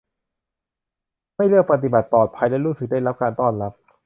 [1.35, 3.73] ไม่เลือกปฏิบัติ ปลอดภัยและรู้สึกได้รับการต้อนรับ